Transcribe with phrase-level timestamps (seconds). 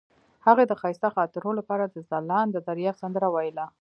[0.45, 3.65] هغې د ښایسته خاطرو لپاره د ځلانده دریاب سندره ویله.